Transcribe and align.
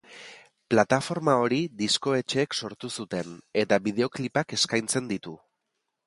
Plataforma 0.73 1.33
hori 1.41 1.59
diskoetxeek 1.81 2.57
sortu 2.61 2.89
zuten, 3.03 3.35
eta 3.65 3.79
bideoklipak 3.89 4.55
eskaintzen 4.59 5.13
ditu. 5.13 5.35